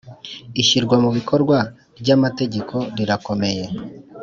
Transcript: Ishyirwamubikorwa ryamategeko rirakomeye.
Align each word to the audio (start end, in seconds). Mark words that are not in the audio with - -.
Ishyirwamubikorwa 0.61 1.57
ryamategeko 2.01 2.75
rirakomeye. 2.97 3.65